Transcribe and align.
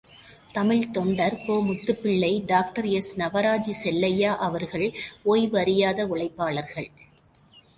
தமிழ்த் 0.51 0.93
தொண்டர் 0.93 1.35
கோ.முத்துப்பிள்ளை 1.47 2.45
டாக்டர் 2.45 2.85
எஸ்.நவராஜ் 2.85 3.69
செல்லையா 3.83 4.35
அவர்கள் 4.37 4.87
ஓய்வறியாத 5.25 6.07
உழைப்பாளர். 6.07 6.73